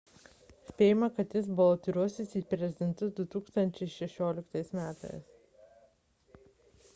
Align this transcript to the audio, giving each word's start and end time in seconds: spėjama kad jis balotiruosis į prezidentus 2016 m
spėjama 0.67 1.09
kad 1.17 1.35
jis 1.39 1.49
balotiruosis 1.59 2.33
į 2.37 2.41
prezidentus 2.53 3.13
2016 3.19 5.13
m 5.13 5.21